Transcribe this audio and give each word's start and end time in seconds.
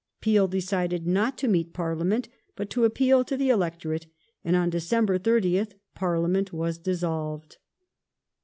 Peel 0.19 0.47
decided 0.47 1.05
not 1.05 1.37
to 1.37 1.47
meet 1.47 1.73
Parliament, 1.73 2.27
but 2.55 2.71
to 2.71 2.85
appeal 2.85 3.23
to 3.23 3.37
the 3.37 3.49
electorate, 3.51 4.07
and 4.43 4.55
on 4.55 4.67
December 4.67 5.19
30th 5.19 5.73
Parliament 5.93 6.51
was 6.51 6.79
dissolved. 6.79 7.57